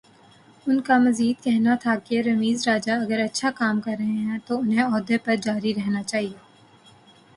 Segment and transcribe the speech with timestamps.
[0.67, 4.83] ان کا مزید کہنا تھا کہ رمیز راجہ اگر اچھا کام کررہے ہیں تو انہیں
[4.83, 6.37] عہدے پر جاری رہنا چاہیے۔